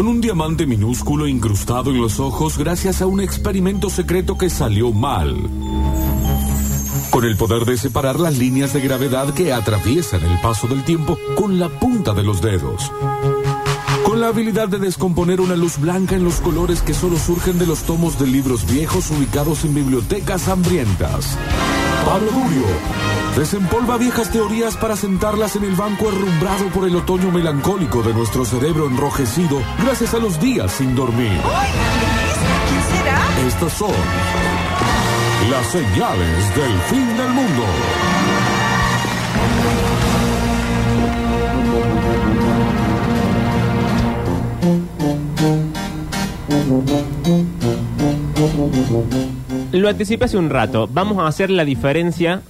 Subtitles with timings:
[0.00, 4.92] Con un diamante minúsculo incrustado en los ojos gracias a un experimento secreto que salió
[4.92, 5.36] mal.
[7.10, 11.18] Con el poder de separar las líneas de gravedad que atraviesan el paso del tiempo
[11.36, 12.90] con la punta de los dedos.
[14.02, 17.66] Con la habilidad de descomponer una luz blanca en los colores que solo surgen de
[17.66, 21.36] los tomos de libros viejos ubicados en bibliotecas hambrientas.
[22.06, 22.64] Pablo Durio
[23.36, 28.44] desempolva viejas teorías para sentarlas en el banco herrumbrado por el otoño melancólico de nuestro
[28.44, 31.40] cerebro enrojecido gracias a los días sin dormir.
[32.68, 33.46] ¿Quién será?
[33.46, 33.94] Estas son
[35.50, 37.64] las señales del fin del mundo.
[49.72, 50.88] Lo anticipé hace un rato.
[50.92, 52.42] Vamos a hacer la diferencia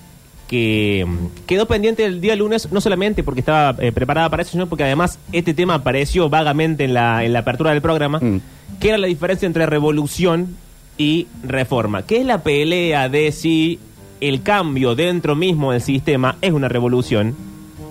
[0.50, 4.50] que mm, quedó pendiente el día lunes, no solamente porque estaba eh, preparada para eso,
[4.50, 8.40] sino porque además este tema apareció vagamente en la, en la apertura del programa, Mm.
[8.80, 10.56] que era la diferencia entre revolución
[10.98, 13.78] y reforma, que es la pelea de si
[14.20, 17.36] el cambio dentro mismo del sistema es una revolución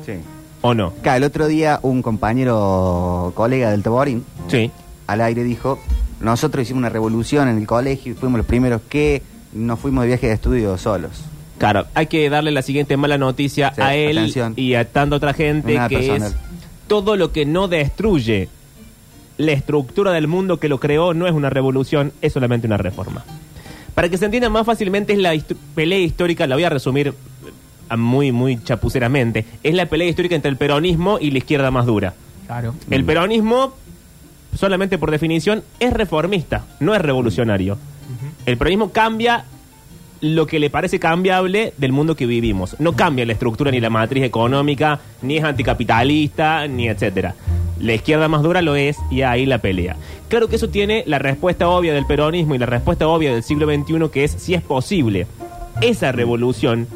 [0.05, 0.15] Sí.
[0.59, 0.87] o no.
[0.99, 4.69] Acá, el otro día un compañero, colega del Taborín, Sí.
[5.07, 5.79] al aire dijo,
[6.19, 9.21] nosotros hicimos una revolución en el colegio y fuimos los primeros que
[9.53, 11.23] nos fuimos de viaje de estudio solos.
[11.59, 14.53] Claro, hay que darle la siguiente mala noticia Sí, a él atención.
[14.55, 16.31] y a tanta otra gente Nada que personal.
[16.31, 16.35] es
[16.87, 18.49] todo lo que no destruye
[19.37, 23.23] la estructura del mundo que lo creó no es una revolución, es solamente una reforma.
[23.93, 27.07] Para que se entienda más fácilmente es la hist- pelea histórica, la voy a resumir
[27.09, 31.85] eh, muy muy chapuceramente, es la pelea histórica entre el peronismo y la izquierda más
[31.85, 32.13] dura.
[32.47, 32.73] Claro.
[32.89, 33.73] El peronismo,
[34.57, 37.77] solamente por definición, es reformista, no es revolucionario.
[38.45, 39.45] El peronismo cambia
[40.21, 42.75] lo que le parece cambiable del mundo que vivimos.
[42.79, 47.35] No cambia la estructura ni la matriz económica, ni es anticapitalista, ni etcétera.
[47.79, 49.95] La izquierda más dura lo es y ahí la pelea.
[50.27, 53.65] Claro que eso tiene la respuesta obvia del peronismo y la respuesta obvia del siglo
[53.65, 55.27] XXI, que es si es posible
[55.81, 56.87] esa revolución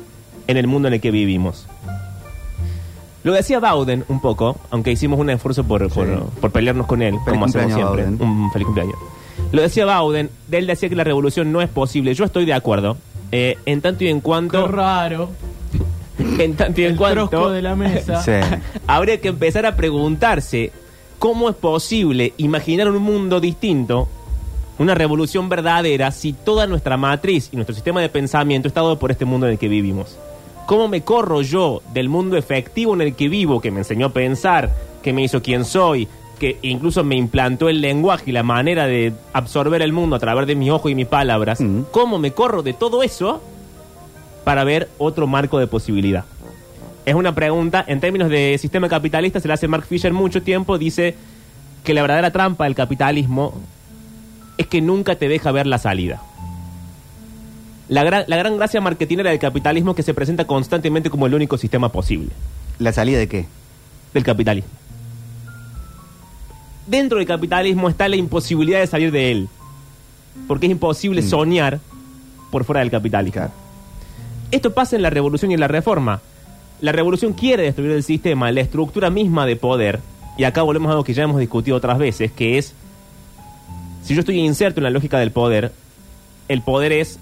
[0.47, 1.68] en el mundo en el que vivimos.
[3.24, 7.16] Lo decía Bauden un poco, aunque hicimos un esfuerzo por, por, por pelearnos con él,
[7.26, 8.03] como hacemos siempre.
[8.03, 8.22] Bauden.
[8.22, 8.97] Un feliz cumpleaños.
[9.53, 12.14] Lo decía Bauden, de él decía que la revolución no es posible.
[12.14, 12.97] Yo estoy de acuerdo.
[13.36, 14.68] Eh, en tanto y en Qué cuanto.
[14.68, 15.30] raro.
[16.40, 17.50] En tanto y en El cuanto.
[17.50, 18.22] de la mesa.
[18.22, 18.32] Sí.
[18.88, 20.72] habría que empezar a preguntarse
[21.20, 24.08] cómo es posible imaginar un mundo distinto,
[24.78, 29.10] una revolución verdadera, si toda nuestra matriz y nuestro sistema de pensamiento está dado por
[29.12, 30.18] este mundo en el que vivimos.
[30.68, 34.14] ¿Cómo me corro yo del mundo efectivo en el que vivo, que me enseñó a
[34.14, 34.72] pensar,
[35.02, 36.08] que me hizo quien soy,
[36.40, 40.48] que incluso me implantó el lenguaje y la manera de absorber el mundo a través
[40.48, 41.62] de mis ojos y mis palabras?
[41.62, 41.84] Mm.
[41.92, 43.42] ¿Cómo me corro de todo eso
[44.44, 46.26] para ver otro marco de posibilidad?
[47.06, 50.78] Es una pregunta, en términos de sistema capitalista, se la hace Mark Fisher mucho tiempo,
[50.78, 51.16] dice
[51.84, 53.54] que la verdadera trampa del capitalismo
[54.58, 56.22] es que nunca te deja ver la salida.
[57.90, 61.34] La gran, la gran gracia marketinera del capitalismo es que se presenta constantemente como el
[61.34, 62.30] único sistema posible
[62.80, 63.46] ¿La salida de qué?
[64.14, 64.70] del capitalismo.
[66.88, 69.50] Dentro del capitalismo está la imposibilidad de salir de él,
[70.48, 71.26] porque es imposible Mm.
[71.30, 71.80] soñar
[72.52, 73.34] por fuera del capitalismo.
[73.34, 73.52] Claro.
[74.52, 76.22] Esto pasa en la revolución y en la reforma.
[76.82, 80.00] La revolución quiere destruir el sistema, la estructura misma de poder.
[80.38, 82.74] Y acá volvemos a algo que ya hemos discutido otras veces, que es,
[84.04, 85.72] si yo estoy inserto en la lógica del poder,
[86.50, 87.20] el poder es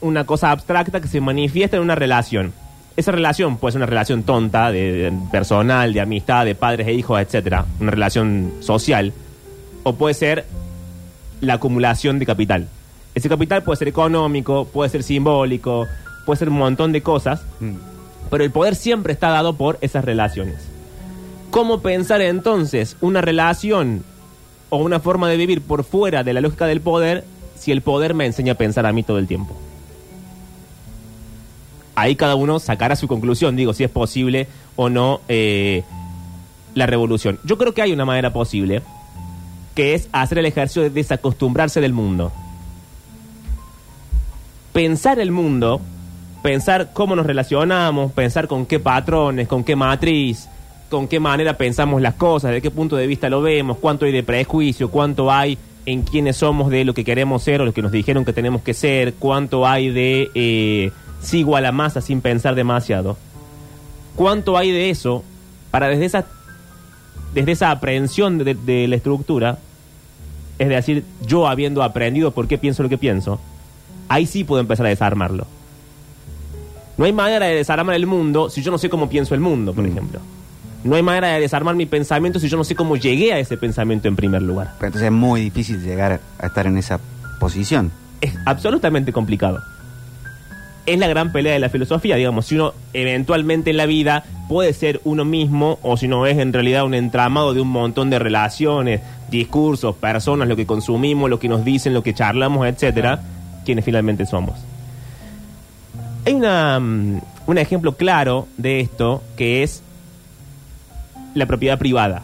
[0.00, 2.52] una cosa abstracta que se manifiesta en una relación.
[2.96, 6.94] Esa relación puede ser una relación tonta, de, de personal, de amistad, de padres e
[6.94, 9.12] hijos, etcétera, una relación social,
[9.82, 10.46] o puede ser
[11.40, 12.68] la acumulación de capital.
[13.14, 15.86] Ese capital puede ser económico, puede ser simbólico,
[16.24, 17.74] puede ser un montón de cosas, Mm.
[18.30, 20.56] pero el poder siempre está dado por esas relaciones.
[21.50, 24.02] ¿Cómo pensar entonces una relación
[24.70, 27.24] o una forma de vivir por fuera de la lógica del poder
[27.58, 29.54] si el poder me enseña a pensar a mí todo el tiempo?
[31.96, 34.46] Ahí cada uno sacará su conclusión, digo, si es posible
[34.76, 35.82] o no eh,
[36.74, 37.40] la revolución.
[37.42, 38.82] Yo creo que hay una manera posible,
[39.74, 42.32] que es hacer el ejercicio de desacostumbrarse del mundo.
[44.74, 45.80] Pensar el mundo,
[46.42, 50.48] pensar cómo nos relacionamos, pensar con qué patrones, con qué matriz,
[50.90, 54.12] con qué manera pensamos las cosas, de qué punto de vista lo vemos, cuánto hay
[54.12, 57.80] de prejuicio, cuánto hay en quiénes somos de lo que queremos ser o lo que
[57.80, 60.90] nos dijeron que tenemos que ser, cuánto hay de eh,
[61.20, 63.16] sigo a la masa sin pensar demasiado.
[64.14, 65.24] ¿Cuánto hay de eso
[65.70, 66.24] para desde esa,
[67.34, 69.58] desde esa aprehensión de, de la estructura,
[70.58, 73.38] es decir, yo habiendo aprendido por qué pienso lo que pienso,
[74.08, 75.46] ahí sí puedo empezar a desarmarlo.
[76.96, 79.74] No hay manera de desarmar el mundo si yo no sé cómo pienso el mundo,
[79.74, 79.88] por Mm.
[79.90, 80.20] ejemplo.
[80.84, 83.56] No hay manera de desarmar mi pensamiento si yo no sé cómo llegué a ese
[83.56, 84.74] pensamiento en primer lugar.
[84.78, 87.00] Pero entonces es muy difícil llegar a estar en esa
[87.40, 87.90] posición.
[88.20, 89.60] Es absolutamente complicado.
[90.86, 94.72] Es la gran pelea de la filosofía, digamos, si uno eventualmente en la vida puede
[94.72, 98.20] ser uno mismo o si no es en realidad un entramado de un montón de
[98.20, 103.20] relaciones, discursos, personas, lo que consumimos, lo que nos dicen, lo que charlamos, etcétera,
[103.64, 104.54] quienes finalmente somos.
[106.24, 109.82] Hay una, mm, un ejemplo claro de esto que es
[111.34, 112.22] la propiedad privada.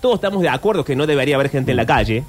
[0.00, 2.24] Todos estamos de acuerdo que no debería haber gente en la calle.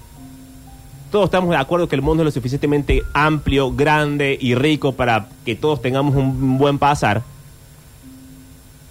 [1.16, 5.30] Todos estamos de acuerdo que el mundo es lo suficientemente amplio, grande y rico para
[5.46, 7.22] que todos tengamos un buen pasar.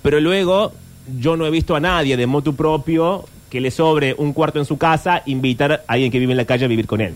[0.01, 0.73] Pero luego
[1.19, 4.65] yo no he visto a nadie de motu propio que le sobre un cuarto en
[4.65, 7.13] su casa invitar a alguien que vive en la calle a vivir con él.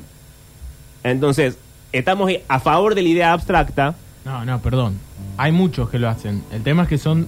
[1.03, 1.57] Entonces,
[1.91, 3.95] estamos a favor de la idea abstracta,
[4.27, 4.99] No, no, perdón.
[5.39, 6.45] Hay muchos que lo hacen.
[6.53, 7.27] El tema es que son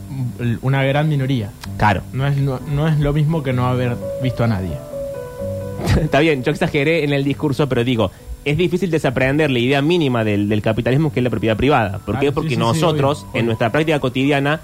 [0.60, 1.50] una gran minoría.
[1.78, 2.02] claro.
[2.12, 4.76] No es, no, no es lo mismo que no haber visto a nadie.
[6.00, 8.10] Está bien, yo exageré en el discurso, pero digo,
[8.44, 11.98] es difícil desaprender la idea mínima del, del capitalismo que es la propiedad privada.
[11.98, 12.28] ¿Por qué?
[12.28, 14.60] Ah, Porque sí, sí, nosotros, obvio, en nuestra práctica cotidiana,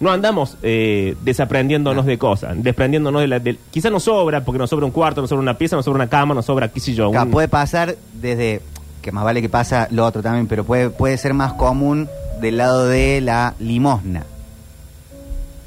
[0.00, 3.40] no andamos eh, desaprendiéndonos de cosas, desprendiéndonos de la...
[3.70, 6.08] quizá nos sobra, porque nos sobra un cuarto, nos sobra una pieza, nos sobra una
[6.08, 7.08] cama, nos sobra, qué sé yo.
[7.10, 8.60] Un- puede pasar desde,
[9.00, 12.08] que más vale que pasa lo otro también, pero puede, puede ser más común
[12.40, 14.24] del lado de la limosna.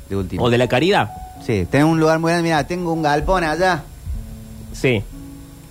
[0.09, 0.43] De último.
[0.43, 1.11] o de la caridad.
[1.45, 3.83] Sí, tenés un lugar muy grande, mira, tengo un galpón allá.
[4.75, 5.01] Sí.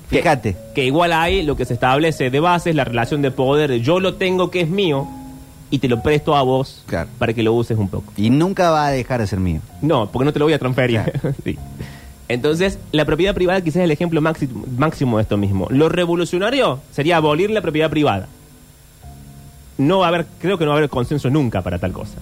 [0.09, 0.56] Fíjate.
[0.75, 3.71] Que, igual ahí lo que se establece de base es la relación de poder.
[3.71, 5.06] de Yo lo tengo que es mío
[5.71, 7.09] y te lo presto a vos Claro.
[7.19, 8.12] para que lo uses un poco.
[8.17, 9.61] Y nunca va a dejar de ser mío.
[9.83, 11.03] No, porque no te lo voy a transferir.
[11.03, 11.35] Claro.
[11.45, 11.59] Sí.
[12.27, 15.67] Entonces, la propiedad privada quizás es el ejemplo máximo de esto mismo.
[15.71, 18.29] Lo revolucionario sería abolir la propiedad privada.
[19.77, 22.15] No va a haber, creo que no va a haber consenso nunca para tal cosa.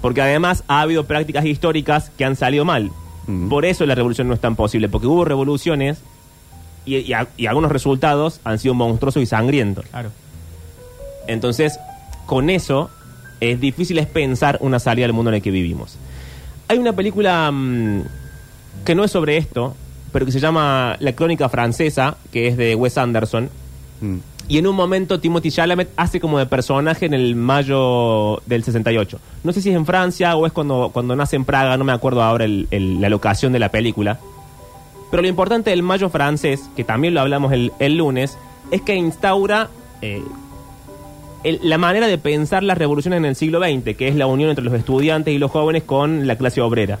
[0.00, 2.90] Porque además ha habido prácticas históricas que han salido mal.
[3.28, 3.48] Mm.
[3.48, 5.98] Por eso la revolución no es tan posible, porque hubo revoluciones
[6.84, 9.84] y, y a- y algunos resultados han sido monstruosos y sangrientos.
[9.86, 10.10] Claro.
[11.26, 11.78] Entonces,
[12.26, 12.90] con eso,
[13.40, 15.96] es difícil es pensar una salida al mundo en el que vivimos.
[16.68, 18.02] Hay una película mm,
[18.84, 19.76] que no es sobre esto,
[20.12, 23.50] pero que se llama La Crónica Francesa, que es de Wes Anderson.
[24.00, 24.16] Mm.
[24.50, 29.18] Y en un momento Timothy Chalamet hace como de personaje en el mayo del 68.
[29.44, 31.92] No sé si es en Francia o es cuando, cuando nace en Praga, no me
[31.92, 34.18] acuerdo ahora la locación de la película.
[35.10, 38.38] Pero lo importante del mayo francés, que también lo hablamos el, el lunes,
[38.70, 39.68] es que instaura
[40.00, 40.22] eh,
[41.62, 44.64] la manera de pensar la revolución en el siglo XX, que es la unión entre
[44.64, 46.98] los estudiantes y los jóvenes con la clase obrera.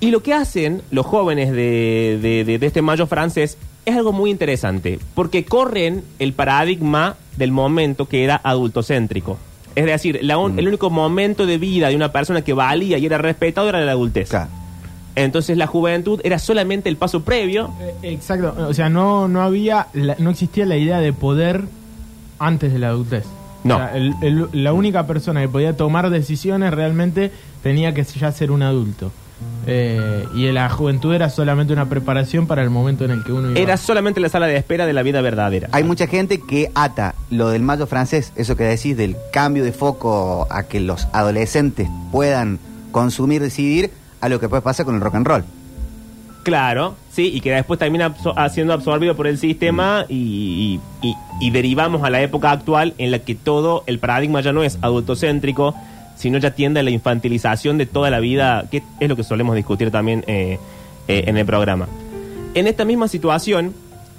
[0.00, 2.18] Y lo que hacen los jóvenes de-
[2.58, 8.24] de este mayo francés es algo muy interesante, porque corren el paradigma del momento que
[8.24, 9.38] era adultocéntrico.
[9.74, 13.06] Es decir, la un- el único momento de vida de una persona que valía y
[13.06, 14.28] era respetado era la adultez.
[14.30, 14.48] Claro.
[15.16, 17.70] Entonces la juventud era solamente el paso previo.
[18.02, 21.64] Eh, Exacto, o sea, no, no había, la- no existía la idea de poder
[22.38, 23.24] antes de la adultez.
[23.64, 23.74] No.
[23.76, 27.30] O sea, el- el- la única persona que podía tomar decisiones realmente
[27.62, 29.12] tenía que ya ser un adulto.
[29.66, 33.50] Eh, y la juventud era solamente una preparación para el momento en el que uno
[33.50, 33.60] iba.
[33.60, 35.68] Era solamente la sala de espera de la vida verdadera.
[35.72, 39.72] Hay mucha gente que ata lo del mayo francés, eso que decís del cambio de
[39.72, 42.58] foco a que los adolescentes puedan
[42.90, 43.90] consumir, decidir,
[44.20, 45.44] a lo que después pasa con el rock and roll.
[46.42, 51.14] Claro, sí, y que después termina absor- siendo absorbido por el sistema y, y- y-
[51.40, 54.78] y derivamos a la época actual en la que todo el paradigma ya no es
[54.80, 55.74] adultocéntrico,
[56.20, 59.56] sino ya tiende a la infantilización de toda la vida, que es lo que solemos
[59.56, 60.58] discutir también eh,
[61.08, 61.88] eh, en el programa.
[62.54, 63.74] En esta misma situación,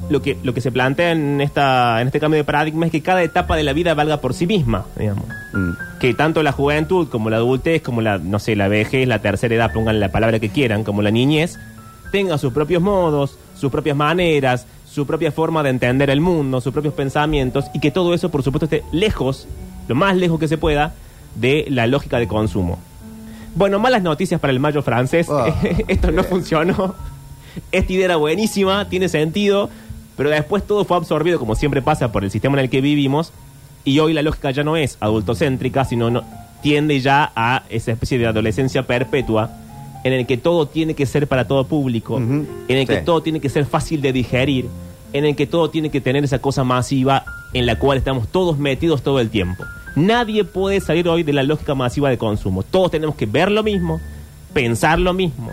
[0.10, 3.01] lo que, lo que se plantea en, esta, en este cambio de paradigma es que
[3.01, 5.72] cada etapa de la vida valga por sí misma, digamos Mm.
[6.00, 9.55] que tanto la juventud como la adultez, como la, no sé, la vejez, la tercera
[9.55, 11.60] edad, pongan la palabra que quieran, como la niñez,
[12.12, 16.74] tenga sus propios modos, sus propias maneras, su propia forma de entender el mundo, sus
[16.74, 19.48] propios pensamientos, y que todo eso, por supuesto, esté lejos,
[19.88, 20.93] lo más lejos que se pueda,
[21.36, 22.80] de la lógica de consumo.
[23.56, 25.28] Bueno, malas noticias para el mayo francés.
[25.30, 25.46] Oh.
[25.88, 26.96] Esto no funcionó.
[27.72, 29.70] Esta idea era buenísima, tiene sentido,
[30.16, 33.34] pero después todo fue absorbido, como siempre pasa, por el sistema en el que vivimos,
[33.84, 36.24] y hoy la lógica ya no es adultocéntrica, sino no,
[36.62, 39.50] tiende ya a esa especie de adolescencia perpetua,
[40.04, 43.06] en el que todo tiene que ser para todo público, en el que Sí.
[43.06, 44.68] todo tiene que ser fácil de digerir,
[45.14, 48.58] en el que todo tiene que tener esa cosa masiva en la cual estamos todos
[48.58, 49.66] metidos todo el tiempo.
[49.96, 52.64] Nadie puede salir hoy de la lógica masiva de consumo.
[52.64, 54.00] Todos tenemos que ver lo mismo,
[54.54, 55.52] pensar lo mismo,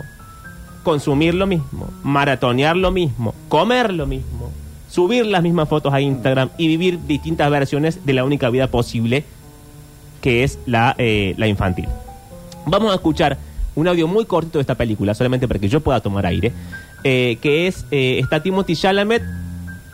[0.83, 4.49] consumir lo mismo, maratonear lo mismo, comer lo mismo,
[4.89, 9.25] subir las mismas fotos a Instagram y vivir distintas versiones de la única vida posible
[10.21, 11.87] que es la, eh, la infantil.
[12.65, 13.37] Vamos a escuchar
[13.75, 16.51] un audio muy cortito de esta película, solamente para que yo pueda tomar aire,
[17.03, 19.23] eh, que es, eh, está Timothy Chalamet,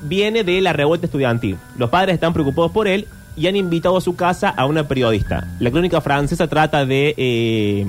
[0.02, 1.58] viene de la revuelta estudiantil.
[1.78, 5.48] Los padres están preocupados por él y han invitado a su casa a una periodista.
[5.60, 7.86] La crónica francesa trata de eh,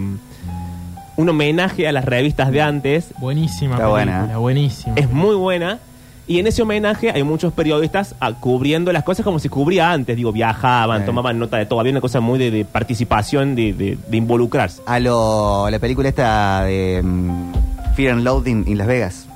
[1.16, 3.14] un homenaje a las revistas de antes.
[3.18, 4.38] Buenísima Está película, buena.
[4.38, 4.94] buenísima.
[4.96, 5.78] Es muy buena.
[6.28, 10.16] Y en ese homenaje hay muchos periodistas ah, cubriendo las cosas como se cubría antes.
[10.16, 11.06] Digo, viajaban, Sí.
[11.06, 11.78] tomaban nota de todo.
[11.78, 14.82] Había una cosa muy de, de participación, de, de- de involucrarse.
[14.86, 17.52] A lo, la película esta de mm,
[17.94, 19.26] Fear and Loathing en Las Vegas.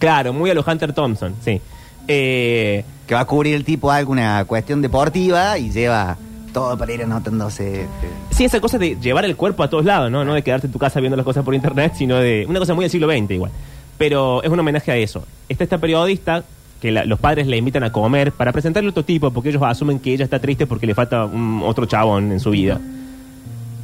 [0.00, 1.60] Claro, muy a los Hunter Thompson, sí.
[2.08, 6.16] Eh, Que va a cubrir el tipo alguna cuestión deportiva y lleva
[6.52, 7.86] todo para ir anotándose.
[8.30, 10.24] sí, esa cosa de llevar el cuerpo a todos lados, ¿no?
[10.24, 12.74] No de quedarte en tu casa viendo las cosas por internet, sino de una cosa
[12.74, 13.50] muy del siglo XX igual.
[13.98, 15.24] Pero es un homenaje a eso.
[15.48, 16.44] Está esta periodista
[16.80, 19.98] que la- los padres le invitan a comer para presentarle otro tipo, porque ellos asumen
[19.98, 22.80] que ella está triste porque le falta un, otro chabón en su vida.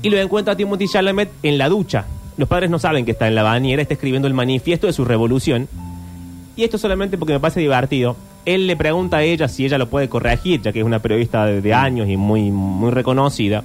[0.02, 2.04] Y lo encuentra a Timothy Chalamet en la ducha.
[2.36, 5.04] Los padres no saben que está en la bañera, está escribiendo el manifiesto de su
[5.04, 5.68] revolución.
[6.56, 8.16] Y esto solamente porque me parece divertido.
[8.46, 11.44] Él le pregunta a ella si ella lo puede corregir, ya que es una periodista
[11.46, 13.62] de, de años y muy, muy reconocida.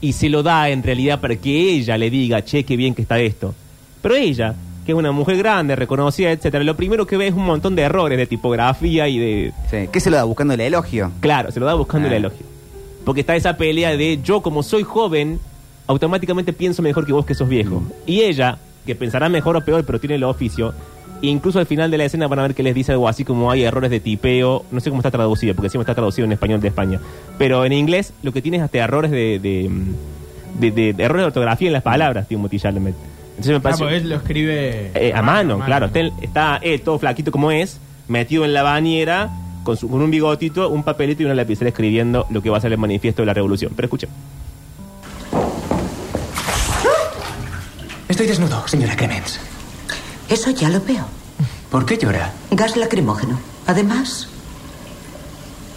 [0.00, 3.02] Y se lo da en realidad para que ella le diga, che, qué bien que
[3.02, 3.54] está esto.
[4.02, 7.44] Pero ella, que es una mujer grande, reconocida, etcétera, lo primero que ve es un
[7.44, 9.88] montón de errores de tipografía y de, sí.
[9.90, 11.10] ¿Qué se lo da buscando el elogio?
[11.20, 12.12] Claro, se lo da buscando Ah.
[12.12, 12.46] el elogio.
[13.04, 15.40] Porque está esa pelea de yo como soy joven,
[15.86, 17.82] automáticamente pienso mejor que vos que sos viejo.
[18.06, 20.72] Y ella, que pensará mejor o peor, pero tiene el oficio,
[21.22, 23.50] incluso al final de la escena van a ver que les dice algo así como
[23.50, 26.60] hay errores de tipeo, no sé cómo está traducido, porque siempre está traducido en español
[26.60, 27.00] de España.
[27.38, 29.70] Pero en inglés lo que tiene es hasta errores de, de,
[30.60, 32.94] de- de- de errores de ortografía en las palabras, Timothy Chalamet.
[33.30, 33.82] Entonces me Ah, parece...
[33.82, 35.86] porque él lo escribe Eh, a mano, claro.
[35.86, 39.30] Está, está él todo flaquito como es, metido en la bañera,
[39.64, 42.60] con, su- con un bigotito, un papelito y una lapicera escribiendo lo que va a
[42.60, 43.72] ser el manifiesto de la revolución.
[43.76, 44.08] Pero escuchen.
[48.08, 49.40] Estoy desnudo, señora Clemens.
[50.28, 51.04] Eso ya lo veo.
[51.70, 52.32] ¿Por qué llora?
[52.50, 53.38] Gas lacrimógeno.
[53.66, 54.28] Además,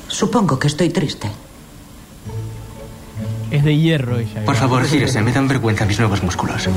[0.07, 1.29] supongo que estoy triste.
[3.51, 4.45] Es de hierro ella.
[4.45, 6.67] Por favor, gírese, me dan vergüenza mis nuevos músculos.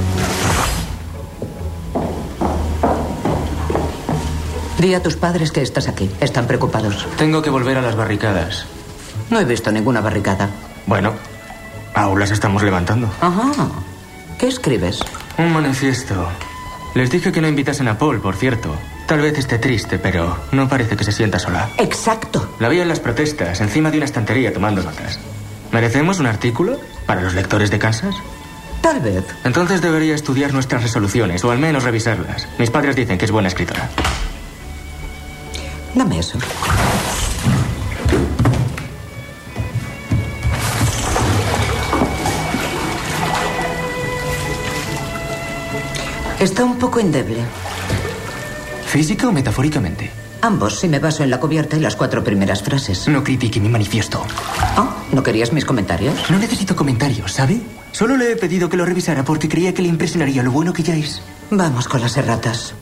[4.78, 6.10] Di a tus padres que estás aquí.
[6.20, 7.06] Están preocupados.
[7.16, 8.66] Tengo que volver a las barricadas.
[9.30, 10.50] No he visto ninguna barricada.
[10.86, 11.12] Bueno,
[11.94, 13.08] aún las estamos levantando.
[13.20, 13.52] Ajá.
[14.38, 15.00] ¿Qué escribes?
[15.38, 16.26] Un manifiesto.
[16.94, 18.76] Les dije que no invitasen a Paul, por cierto.
[19.06, 21.70] Tal vez esté triste, pero no parece que se sienta sola.
[21.78, 22.54] Exacto.
[22.60, 25.18] La vi en las protestas, encima de una estantería tomando notas.
[25.72, 28.14] ¿Merecemos un artículo para los lectores de Kansas?
[28.82, 29.24] Tal vez.
[29.44, 32.46] Entonces debería estudiar nuestras resoluciones, o al menos revisarlas.
[32.58, 33.88] Mis padres dicen que es buena escritora.
[35.94, 36.38] Dame eso.
[46.42, 47.36] Está un poco endeble.
[48.86, 50.10] ¿Física o metafóricamente?
[50.40, 53.06] Ambos, si me baso en la cubierta y las cuatro primeras frases.
[53.06, 54.24] No critique mi manifiesto.
[54.76, 56.28] Oh, ¿no querías mis comentarios?
[56.30, 57.60] No necesito comentarios, ¿sabe?
[57.92, 60.82] Solo le he pedido que lo revisara porque creía que le impresionaría lo bueno que
[60.82, 61.22] ya es.
[61.52, 62.74] Vamos con las erratas.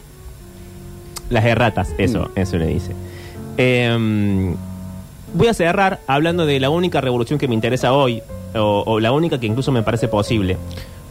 [1.28, 2.94] Las erratas, eso, eso le dice.
[3.58, 4.54] Eh,
[5.34, 8.22] voy a cerrar hablando de la única revolución que me interesa hoy,
[8.54, 10.56] o, o la única que incluso me parece posible.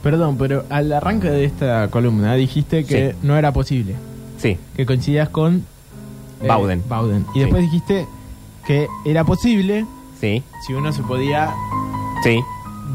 [0.04, 3.18] Perdón, pero al arranque de esta columna dijiste que Sí.
[3.24, 3.96] no era posible.
[4.38, 5.66] Sí, Que coincidías con...
[6.42, 6.82] eh, Bowden.
[6.88, 7.26] Bowden.
[7.32, 7.40] Y Sí.
[7.42, 8.08] después dijiste
[8.66, 9.86] que era posible
[10.22, 11.54] sí, si uno se podía
[12.24, 12.40] sí,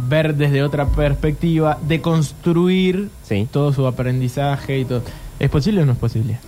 [0.09, 3.47] ver desde otra perspectiva, de construir sí.
[3.53, 5.03] todo su aprendizaje y todo.
[5.39, 6.39] ¿Es posible o no es posible?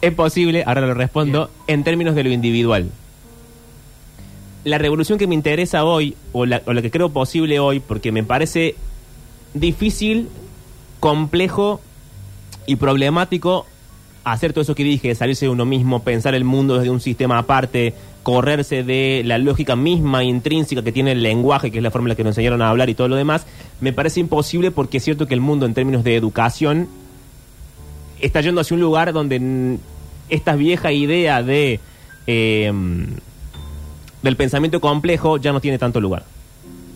[0.00, 2.90] Es posible, ahora lo respondo, en términos de lo individual.
[4.64, 8.12] La revolución que me interesa hoy, o la, o la que creo posible hoy, porque
[8.12, 8.74] me parece
[9.54, 10.28] difícil,
[11.00, 11.80] complejo
[12.66, 13.66] y problemático
[14.24, 17.38] hacer todo eso que dije, salirse de uno mismo, pensar el mundo desde un sistema
[17.38, 22.06] aparte, correrse de la lógica misma intrínseca que tiene el lenguaje, que es la forma
[22.06, 23.46] en la que nos enseñaron a hablar y todo lo demás,
[23.80, 26.88] me parece imposible porque es cierto que el mundo en términos de educación
[28.20, 29.78] está yendo hacia un lugar donde
[30.30, 31.80] esta vieja idea de
[32.26, 32.72] eh,
[34.22, 36.24] del pensamiento complejo ya no tiene tanto lugar.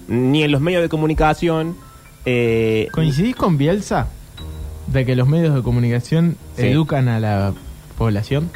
[0.08, 1.76] Ni en los medios de comunicación.
[2.30, 4.08] Eh, ¿Coincidís con Bielsa?
[4.86, 6.66] De que los medios de comunicación Sí.
[6.66, 7.52] educan a la
[7.96, 8.50] población.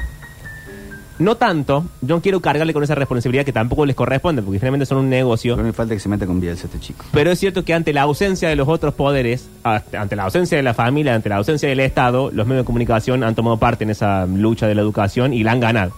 [1.18, 4.86] no tanto, yo no quiero cargarle con esa responsabilidad que tampoco les corresponde, porque finalmente
[4.86, 5.56] son un negocio.
[5.56, 7.04] No me falta que se meta con Bielsa este chico.
[7.12, 10.56] Pero es cierto que ante la ausencia de los otros poderes, ante ante la ausencia
[10.56, 13.84] de la familia, ante la ausencia del Estado, los medios de comunicación han tomado parte
[13.84, 15.92] en esa lucha de la educación y la han ganado.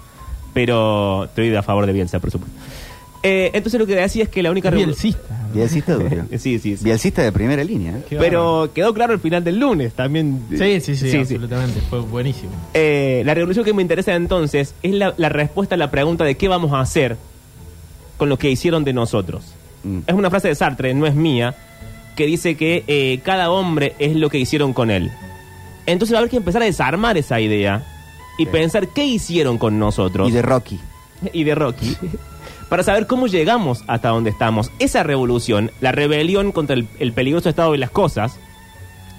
[0.53, 2.57] Pero estoy a favor de Bielsa, por supuesto.
[3.27, 5.41] Eh, entonces lo que decía es que la única Es revolu- bielcista.
[5.55, 6.27] Bielcista duro.
[6.39, 6.85] Sí, sí, sí.
[6.85, 7.93] Bielcista de primera línea.
[7.97, 8.03] ¿eh?
[8.09, 10.43] Qué Pero quedó claro el final del lunes también.
[10.51, 11.81] Sí, sí, sí, absolutamente.
[11.89, 12.51] Fue buenísimo.
[12.75, 16.37] Eh, la revolución que me interesa entonces es la, la respuesta a la pregunta de
[16.37, 17.17] qué vamos a hacer
[18.19, 19.45] con lo que hicieron de nosotros.
[19.85, 20.01] Mm.
[20.07, 21.55] Es una frase de Sartre, no es mía,
[22.17, 25.11] que dice que eh, cada hombre es lo que hicieron con él.
[25.87, 27.87] Entonces va a haber que empezar a desarmar esa idea
[28.39, 28.51] y Sí.
[28.51, 30.79] pensar qué hicieron con nosotros Y de Rocky.
[31.33, 31.97] y de Rocky
[32.69, 34.71] para saber cómo llegamos hasta donde estamos.
[34.79, 38.39] Esa revolución, la rebelión contra el, el peligroso estado de las cosas,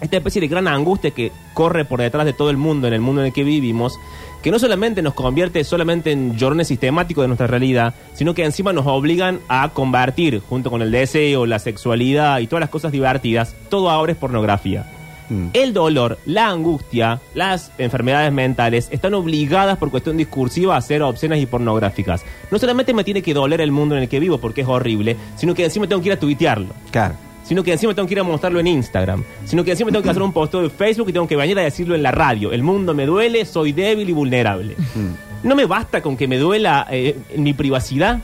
[0.02, 3.02] esta especie de gran angustia que corre por detrás de todo el mundo, en el
[3.02, 4.00] mundo en el que vivimos,
[4.42, 8.74] que no solamente nos convierte solamente en llorones sistemáticos de nuestra realidad, sino que encima
[8.74, 13.56] nos obligan a convertir, junto con el deseo, la sexualidad y todas las cosas divertidas,
[13.70, 14.95] todo ahora es pornografía.
[15.30, 15.48] Mm.
[15.54, 21.40] El dolor, la angustia, las enfermedades mentales están obligadas por cuestión discursiva a ser obscenas
[21.40, 22.26] y pornográficas.
[22.52, 25.16] No solamente me tiene que doler el mundo en el que vivo porque es horrible,
[25.36, 26.74] sino que encima tengo que ir a tuitearlo.
[26.92, 27.16] Claro.
[27.44, 29.24] Sino que encima tengo que ir a mostrarlo en Instagram.
[29.46, 31.64] Sino que encima tengo que hacer un posteo de Facebook y tengo que venir a
[31.64, 32.52] decirlo en la radio.
[32.52, 34.76] El mundo me duele, soy débil y vulnerable.
[34.96, 35.48] Mm.
[35.48, 38.20] No me basta con que me duela eh, mi privacidad.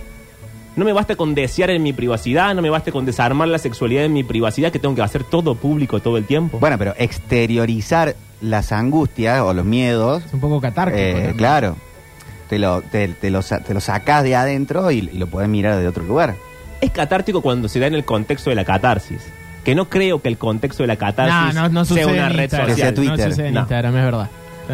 [0.82, 2.56] No me basta con desear en mi privacidad.
[2.56, 5.54] No me basta con desarmar la sexualidad en mi privacidad, que tengo que hacer todo
[5.54, 6.58] público todo el tiempo.
[6.58, 10.98] Bueno, pero exteriorizar las angustias o los miedos, Es un poco catárquico.
[11.00, 11.76] eh, claro,
[12.50, 15.78] te lo, te, te lo, te lo sacás de adentro y, y lo podés mirar
[15.80, 16.34] de otro lugar.
[16.82, 19.22] Es catártico cuando se da en el contexto de la catarsis.
[19.64, 22.50] Que no creo que el contexto de la catarsis no, no sea una red.
[22.50, 22.94] Que sea social.
[22.96, 23.18] Twitter.
[23.20, 23.60] No sucede en No.
[23.60, 24.30] Instagram, es verdad.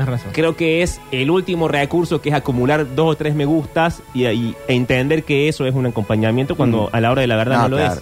[0.06, 0.32] Tienes razón.
[0.34, 4.26] Creo que es el último recurso que es acumular dos o tres me gustas y,
[4.28, 6.96] y- e entender que eso es un acompañamiento cuando Mm.
[6.96, 7.94] a la hora de la verdad no, No, lo claro.
[7.96, 8.02] es.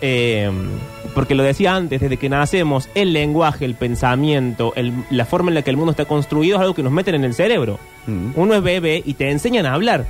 [0.00, 0.50] Eh,
[1.14, 5.54] porque lo decía antes, desde que nacemos, el lenguaje, el pensamiento, el- la forma en
[5.56, 7.78] la que el mundo está construido es algo que nos meten en el cerebro.
[8.06, 8.30] Mm.
[8.34, 10.06] Uno es bebé y te enseñan a hablar.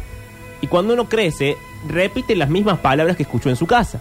[0.61, 1.57] Y cuando uno crece,
[1.89, 4.01] repite las mismas palabras que escuchó en su casa.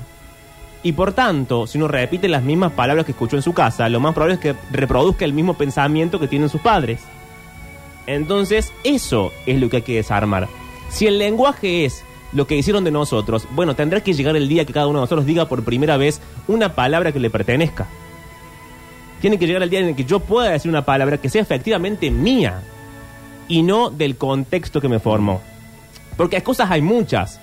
[0.84, 4.00] Y por tanto, si uno repite las mismas palabras que escuchó en su casa, lo
[4.00, 7.02] más probable es que reproduzca el mismo pensamiento que tienen sus padres.
[8.08, 10.48] Entonces, eso es lo que hay que desarmar.
[10.90, 14.66] Si el lenguaje es lo que hicieron de nosotros, bueno, tendrá que llegar el día
[14.66, 17.88] que cada uno de nosotros diga por primera vez una palabra que le pertenezca.
[19.22, 21.44] Tiene que llegar el día en el que yo pueda decir una palabra que sea
[21.44, 22.62] efectivamente mía
[23.48, 25.42] y no del contexto que me formó.
[26.18, 27.40] Porque excusas hay muchas.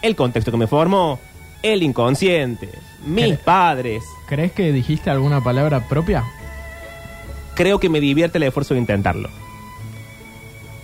[0.00, 1.18] El contexto que me formó,
[1.62, 2.68] el inconsciente,
[3.06, 4.02] mis ¿Cre- padres.
[4.26, 6.24] ¿Crees que dijiste alguna palabra propia?
[7.54, 9.28] Creo que me divierte el esfuerzo de intentarlo.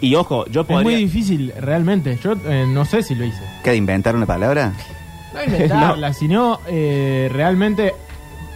[0.00, 0.98] Y ojo, yo Es muy podría...
[0.98, 2.18] difícil, realmente.
[2.22, 3.42] Yo eh, no sé si lo hice.
[3.64, 4.72] ¿Qué, de inventar una palabra?
[5.34, 7.94] No inventarla, sino eh, realmente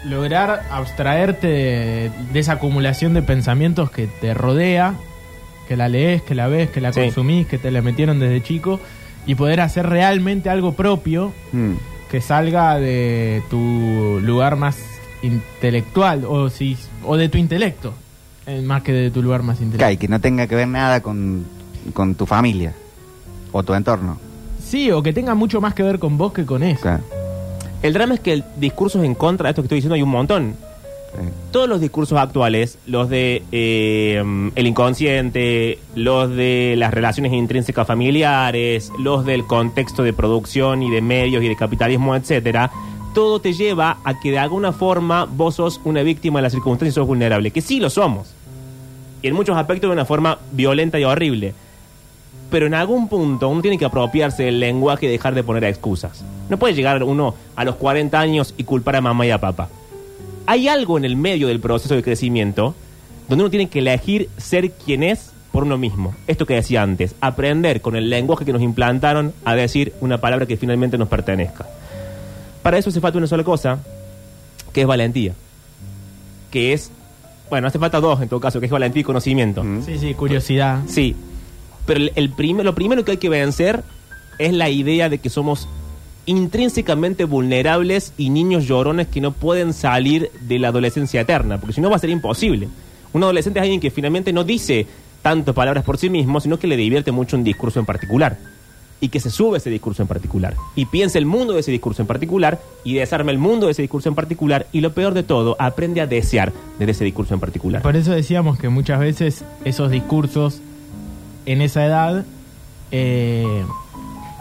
[0.04, 4.94] lograr abstraerte de, de esa acumulación de pensamientos que te rodea,
[5.68, 7.00] que la lees, que la ves, que la Sí.
[7.00, 8.78] consumís, que te la metieron desde chico,
[9.26, 11.74] y poder hacer realmente algo propio Mm.
[12.12, 14.76] Que salga de tu lugar más
[15.22, 17.94] intelectual o si o de tu intelecto
[18.46, 20.68] eh, más que de tu lugar más Claro, y intelectual que no tenga que ver
[20.68, 21.46] nada con,
[21.94, 22.74] con tu familia
[23.50, 24.18] o tu entorno.
[24.62, 27.02] sí o que tenga mucho más que ver con vos que con eso Claro.
[27.82, 30.10] El drama es que el discursos en contra de esto que estoy diciendo hay un
[30.10, 30.54] montón.
[31.50, 38.90] Todos los discursos actuales, los de eh, el inconsciente, los de las relaciones intrínsecas familiares,
[38.98, 42.70] los del contexto de producción y de medios y de capitalismo, etcétera,
[43.12, 46.94] todo te lleva a que de alguna forma vos sos una víctima de las circunstancias
[46.94, 48.34] y sos vulnerable, que sí lo somos.
[49.20, 51.52] Y en muchos aspectos de una forma violenta y horrible.
[52.50, 56.24] Pero en algún punto uno tiene que apropiarse del lenguaje y dejar de poner excusas.
[56.48, 59.68] No puede llegar uno a los 40 años y culpar a mamá y a papá.
[60.46, 62.74] Hay algo en el medio del proceso de crecimiento
[63.28, 66.14] donde uno tiene que elegir ser quien es por uno mismo.
[66.26, 70.46] Esto que decía antes, aprender con el lenguaje que nos implantaron a decir una palabra
[70.46, 71.66] que finalmente nos pertenezca.
[72.62, 73.78] Para eso hace falta una sola cosa,
[74.72, 75.34] que es valentía.
[76.50, 76.90] Que es,
[77.50, 79.62] bueno, hace falta dos en todo caso, que es valentía y conocimiento.
[79.62, 79.84] Mm.
[79.84, 81.14] sí sí curiosidad Sí,
[81.86, 83.84] pero el, el prim- lo primero que hay que vencer
[84.38, 85.68] es la idea de que somos
[86.26, 91.80] intrínsecamente vulnerables y niños llorones que no pueden salir de la adolescencia eterna, porque si
[91.80, 92.68] no va a ser imposible.
[93.12, 94.86] Un adolescente es alguien que finalmente no dice
[95.20, 98.38] tanto palabras por sí mismo, sino que le divierte mucho un discurso en particular.
[99.00, 100.54] Y que se sube ese discurso en particular.
[100.76, 103.82] Y piensa el mundo de ese discurso en particular y desarma el mundo de ese
[103.82, 104.68] discurso en particular.
[104.72, 107.82] Y lo peor de todo, aprende a desear de ese discurso en particular.
[107.82, 110.60] Por eso decíamos que muchas veces esos discursos
[111.46, 112.24] en esa edad
[112.92, 113.64] eh,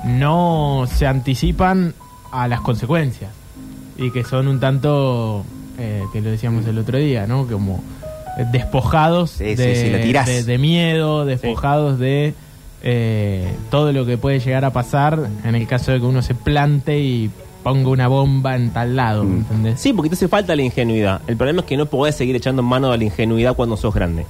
[0.06, 1.94] no se anticipan
[2.32, 3.32] a las consecuencias
[3.98, 5.44] y que son un tanto,
[5.78, 7.46] eh, que lo decíamos el otro día, ¿no?
[7.48, 7.84] Como
[8.38, 12.34] eh, despojados Sí, de, sí, de- de miedo, despojados de
[12.84, 16.34] eh, todo lo que puede llegar a pasar en el caso de que uno se
[16.34, 17.30] plante y
[17.62, 19.36] ponga una bomba en tal lado, Mm.
[19.38, 19.80] ¿entendés?
[19.80, 21.22] Sí, porque te hace falta la ingenuidad.
[21.28, 24.26] El problema es que no podés seguir echando mano de la ingenuidad cuando sos grande.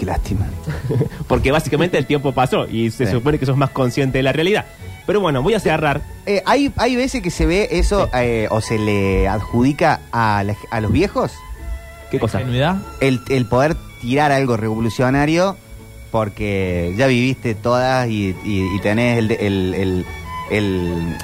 [0.00, 0.46] Qué lástima.
[1.28, 3.12] Porque básicamente el tiempo pasó y se Sí.
[3.12, 4.64] supone que sos más consciente de la realidad.
[5.06, 6.00] Pero bueno, voy a cerrar.
[6.24, 10.56] Eh, hay, hay veces que se ve eso eh, o se le adjudica a, la-
[10.70, 11.32] a los viejos
[12.10, 12.40] ¿Qué cosa?
[13.00, 15.56] El, el poder tirar algo revolucionario
[16.10, 20.06] porque ya viviste todas y, y- y tenés el, el, el-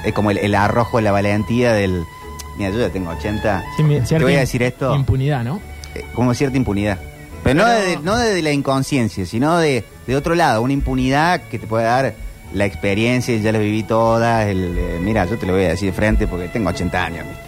[0.05, 2.03] el- como el, el arrojo, la valentía del...
[2.57, 3.63] Mira, yo ya tengo 80.
[3.75, 3.83] Sí,
[4.15, 5.59] Te voy a decir esto Impunidad, ¿no?
[5.95, 6.97] eh, como cierta impunidad.
[7.43, 11.41] Pero, no, Pero- de, no de la inconsciencia, sino de, de otro lado, una impunidad
[11.43, 12.13] que te puede dar
[12.53, 14.47] la experiencia, ya la viví todas.
[14.47, 17.25] El, eh, mira, yo te lo voy a decir de frente porque tengo 80 años.
[17.27, 17.43] ¿viste?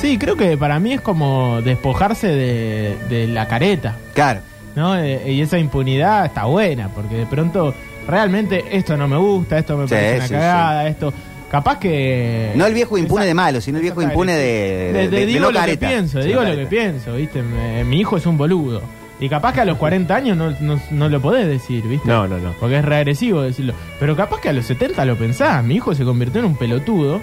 [0.00, 4.40] Sí, creo que para mí es como despojarse de, de la careta, Claro.
[4.74, 4.96] ¿no?
[4.96, 7.74] Eh, y esa impunidad está buena, porque de pronto
[8.08, 11.12] realmente esto no me gusta, esto me Sí, parece una sí, cagada, esto...
[11.50, 12.52] Capaz que...
[12.54, 15.08] No el viejo impune Esa- de malo, sino el viejo impune de, De- de, de-
[15.08, 15.86] de- de digo no lo careta.
[15.88, 17.42] que pienso, Sí, digo no lo que pienso, ¿viste?
[17.42, 18.80] Me- mi hijo es un boludo.
[19.18, 22.08] Y capaz que a los 40 años no, no, no lo podés decir, ¿viste?
[22.08, 22.52] No, no, no.
[22.60, 23.74] Porque es reagresivo decirlo.
[23.98, 25.62] Pero capaz que a los 70 lo pensás.
[25.62, 27.20] Mi hijo se convirtió en un pelotudo.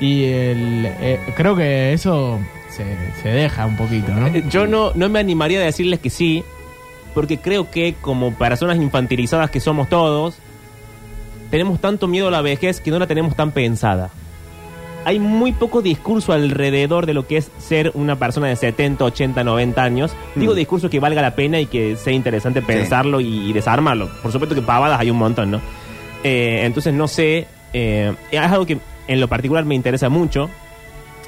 [0.00, 2.84] Y el, eh, creo que eso se,
[3.22, 4.26] se deja un poquito, ¿no?
[4.28, 6.44] Eh, Yo no, no me animaría a decirles que sí,
[7.14, 10.36] porque creo que como personas infantilizadas que somos todos,
[11.52, 14.08] tenemos tanto miedo a la vejez que no la tenemos tan pensada.
[15.04, 19.44] Hay muy poco discurso alrededor de lo que es ser una persona de 70, 80,
[19.44, 20.16] 90 años.
[20.34, 20.56] Digo Mm.
[20.56, 24.08] discurso que valga la pena y que sea interesante pensarlo y, y desarmarlo.
[24.22, 25.60] Por supuesto que pavadas hay un montón, ¿no?
[26.24, 30.48] Eh, entonces no sé, eh, es algo que en lo particular me interesa mucho.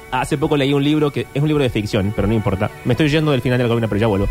[0.09, 2.71] Hace poco leí un libro que es un libro de ficción, pero no importa.
[2.85, 4.27] Me estoy yendo del final de la columna, pero ya vuelvo.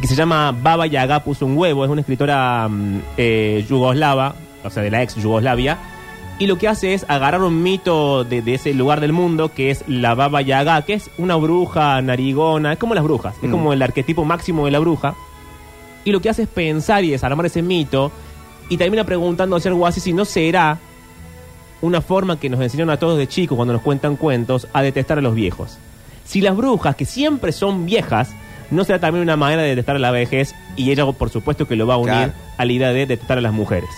[0.00, 1.84] Que se llama Baba Yaga puso un huevo.
[1.84, 5.78] Es una escritora mm, eh, yugoslava, o sea, de la ex Yugoslavia.
[6.38, 9.70] Y lo que hace es agarrar un mito de, de ese lugar del mundo, que
[9.70, 12.72] es la Baba Yaga, que es una bruja narigona.
[12.72, 13.52] Es como las brujas, es Mm.
[13.52, 15.14] como el arquetipo máximo de la bruja.
[16.04, 18.10] Y lo que hace es pensar y desarmar ese mito.
[18.68, 20.78] Y termina preguntándose algo así si no será
[21.82, 25.18] una forma que nos enseñaron a todos de chicos cuando nos cuentan cuentos a detestar
[25.18, 25.78] a los viejos.
[26.24, 28.30] Si las brujas, que siempre son viejas,
[28.70, 31.76] no será también una manera de detestar a la vejez y ella por supuesto que
[31.76, 32.32] lo va a unir Claro.
[32.56, 33.90] a la idea de detestar a las mujeres.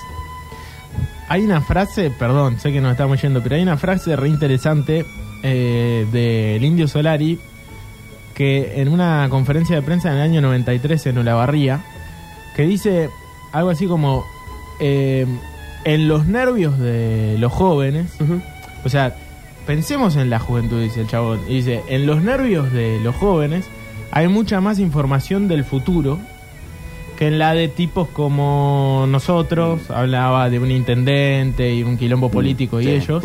[1.29, 5.05] Hay una frase, perdón, sé que nos estamos yendo, pero hay una frase re interesante
[5.43, 7.39] eh, del Indio Solari
[8.35, 11.81] que en una conferencia de prensa en el año 93 en Olavarría,
[12.55, 13.09] que dice
[13.53, 14.25] algo así como,
[14.79, 15.27] eh,
[15.85, 18.15] en los nervios de los jóvenes,
[18.85, 19.17] o sea,
[19.67, 23.67] pensemos en la juventud, dice el chabón, y dice, en los nervios de los jóvenes
[24.11, 26.19] hay mucha más información del futuro
[27.16, 32.81] que en la de tipos como nosotros, hablaba de un intendente y un quilombo político
[32.81, 32.90] y sí.
[32.90, 33.24] ellos,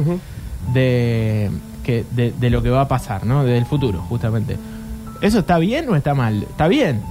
[0.74, 1.52] de,
[1.84, 3.44] que, de, de lo que va a pasar, ¿no?
[3.44, 4.58] Del futuro, justamente.
[5.22, 6.44] ¿Eso está bien o está mal?
[6.44, 7.02] Está bien.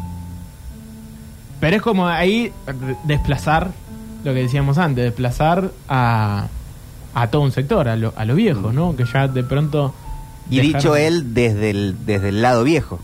[1.60, 2.52] Pero es como ahí
[3.04, 3.70] desplazar
[4.24, 6.46] lo que decíamos antes, desplazar a,
[7.14, 8.96] a todo un sector, a, lo- a los viejos, ¿no?
[8.96, 9.94] Que ya de pronto...
[10.50, 12.98] Y dejaron- dicho él desde el, desde el lado viejo.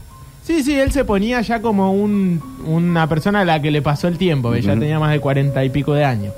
[0.46, 4.06] Sí, sí, él se ponía ya como un, una persona a la que le pasó
[4.06, 6.32] el tiempo, que ya tenía más de cuarenta y pico de años.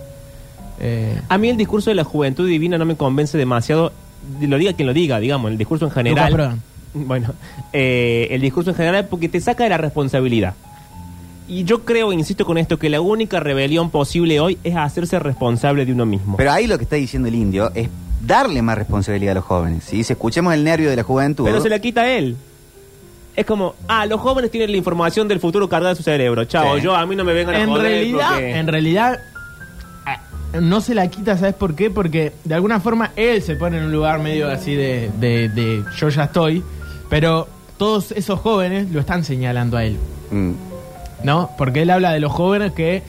[0.80, 3.92] Eh, A mí el discurso de la juventud divina no me convence demasiado,
[4.40, 6.58] lo diga quien lo diga, digamos, el discurso en general.
[6.94, 7.34] Bueno,
[7.74, 10.54] eh, el discurso en general porque te saca de la responsabilidad.
[11.46, 15.84] Y yo creo, insisto con esto, que la única rebelión posible hoy es hacerse responsable
[15.84, 16.38] de uno mismo.
[16.38, 17.90] Pero ahí lo que está diciendo el indio es
[18.26, 19.84] darle más responsabilidad a los jóvenes.
[19.84, 21.44] Si dice, escuchemos el nervio de la juventud.
[21.44, 22.36] Pero se la quita a él.
[23.38, 26.44] Es como, ah, los jóvenes tienen la información del futuro cargada en su cerebro.
[26.46, 26.82] Chao, Sí.
[26.82, 29.18] yo a mí no me vengan a en joder realidad, porque- en realidad
[30.06, 30.20] ah,
[30.60, 31.88] no se la quita, ¿sabes por qué?
[31.88, 35.84] Porque de alguna forma él se pone en un lugar medio así de, de, de
[35.96, 36.64] yo ya estoy,
[37.08, 37.46] pero
[37.76, 39.98] todos esos jóvenes lo están señalando a él,
[40.32, 40.52] Mm.
[41.22, 41.50] ¿no?
[41.56, 43.02] Porque él habla de los jóvenes que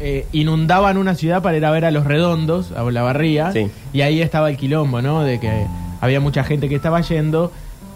[0.00, 3.70] eh, inundaban una ciudad para ir a ver a los redondos, a la barría, Sí.
[3.92, 5.22] y ahí estaba el quilombo, ¿no?
[5.22, 5.64] De que
[6.00, 7.52] había mucha gente que estaba yendo.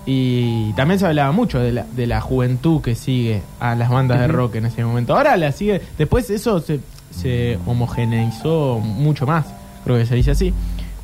[0.07, 4.21] Y también se hablaba mucho de la, de la juventud que sigue a las bandas
[4.21, 5.17] de rock en ese momento.
[5.17, 5.83] Ahora la sigue.
[5.99, 6.79] Después eso se,
[7.11, 9.47] se homogeneizó mucho más,
[9.85, 10.55] creo que se dice así.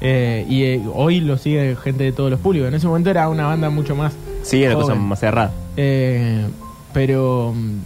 [0.00, 2.68] Eh, y eh, hoy lo sigue gente de todos los públicos.
[2.68, 4.14] En ese momento era una banda mucho más.
[4.42, 5.08] Sí, era cosa joven.
[5.08, 5.52] más cerrada.
[5.76, 6.46] Eh,
[6.92, 7.78] pero mm,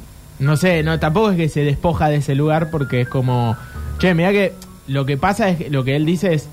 [0.45, 3.57] no sé, no tampoco es que se despoja de ese lugar porque es como,
[3.99, 4.55] che, mira que
[4.87, 6.49] lo que pasa es que lo que él dice es,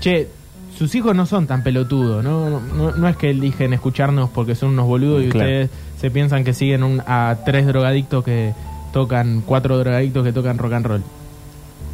[0.00, 0.28] che,
[0.76, 2.60] sus hijos no son tan pelotudos, ¿no?
[2.60, 5.46] No, no es que eligen escucharnos porque son unos boludos y Claro.
[5.48, 8.52] ustedes se piensan que siguen un- a tres drogadictos que
[8.92, 11.02] tocan, cuatro drogadictos que tocan rock and roll.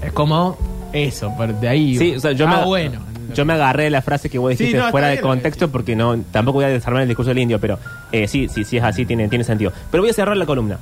[0.02, 0.56] Es como
[0.92, 1.96] eso, pero de ahí.
[1.98, 3.00] Sí, o sea, yo, ah, me, bueno.
[3.34, 5.68] yo me agarré de la frase que vos Sí, dijiste no, fuera de bien contexto
[5.70, 7.78] porque no tampoco voy a desarmar el discurso del indio, pero
[8.12, 9.72] eh, sí, sí, sí es así, tiene, tiene sentido.
[9.90, 10.78] Pero voy a cerrar la columna.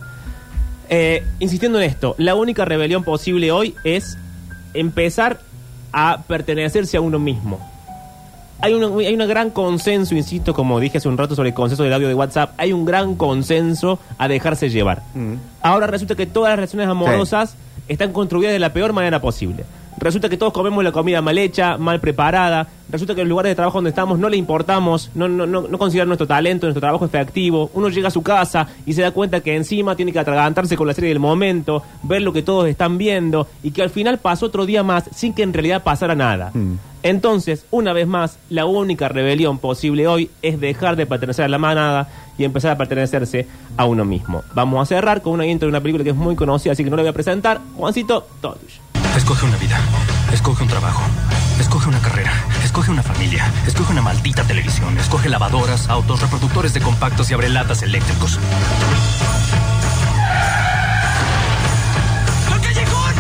[0.89, 4.17] Eh, insistiendo en esto, la única rebelión posible hoy es
[4.75, 5.41] empezar
[5.93, 7.59] a pertenecerse a uno mismo.
[8.61, 11.83] Hay un hay un gran consenso, insisto, como dije hace un rato sobre el consenso
[11.83, 15.03] del audio de WhatsApp, hay un gran consenso a dejarse llevar.
[15.15, 15.35] Mm.
[15.61, 17.57] Ahora resulta que todas las relaciones amorosas
[17.89, 19.65] están construidas de la peor manera posible.
[19.99, 22.67] Resulta que todos comemos la comida mal hecha, mal preparada.
[22.89, 25.63] Resulta que en los lugares de trabajo donde estamos no le importamos, no, no, no,
[25.63, 27.71] no consideran nuestro talento, nuestro trabajo efectivo.
[27.75, 30.87] Uno llega a su casa y se da cuenta que encima tiene que atragantarse con
[30.87, 34.47] la serie del momento, ver lo que todos están viendo y que al final pasó
[34.47, 36.51] otro día más sin que en realidad pasara nada.
[36.55, 36.75] Mm.
[37.03, 41.59] Entonces, una vez más, la única rebelión posible hoy es dejar de pertenecer a la
[41.59, 43.47] manada y empezar a pertenecerse
[43.77, 44.43] a uno mismo.
[44.55, 46.91] Vamos a cerrar con una intro de una película que es muy conocida, así que
[46.91, 47.61] no la voy a presentar.
[47.77, 48.81] Juancito, todo tuyo.
[49.17, 49.79] Escoge una vida,
[50.33, 51.03] escoge un trabajo,
[51.61, 52.33] escoge una carrera,
[52.77, 57.81] escoge una familia, escoge una maldita televisión, escoge lavadoras, autos, reproductores de compactos y abrelatas
[57.81, 58.39] eléctricos.
[62.53, 63.15] ¡Al callejón!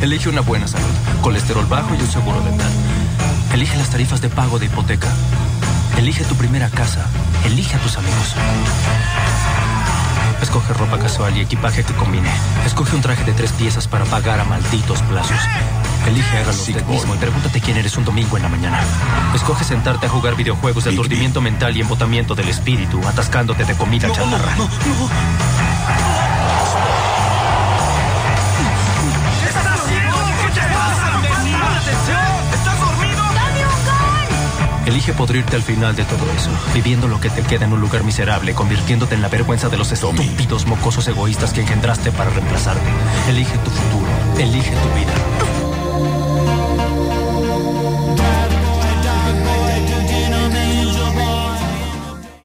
[0.00, 0.86] Elige una buena salud,
[1.20, 2.70] colesterol bajo y un seguro dental.
[3.52, 5.08] Elige las tarifas de pago de hipoteca.
[5.98, 7.06] Elige tu primera casa.
[7.44, 8.36] Elige a tus amigos.
[10.54, 12.30] Escoge ropa casual y equipaje que combine.
[12.64, 15.36] Escoge un traje de tres piezas para pagar a malditos plazos.
[16.06, 18.80] Elige hágalo usted mismo y pregúntate quién eres un domingo en la mañana.
[19.34, 24.08] Escoge sentarte a jugar videojuegos de aturdimiento mental y embotamiento del espíritu, atascándote de comida
[24.12, 24.54] chatarra.
[34.94, 38.04] Elige podrirte al final de todo eso, viviendo lo que te queda en un lugar
[38.04, 42.88] miserable, convirtiéndote en la vergüenza de los estúpidos mocosos egoístas que engendraste para reemplazarte.
[43.28, 44.06] Elige tu futuro,
[44.38, 45.33] elige tu vida.